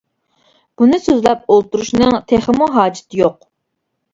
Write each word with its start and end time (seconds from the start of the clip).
بۇنى 0.81 0.99
سۆزلەپ 1.03 1.45
ئولتۇرۇشنىڭ 1.55 2.17
تېخىمۇ 2.33 2.71
ھاجىتى 2.79 3.21
يوق. 3.25 3.39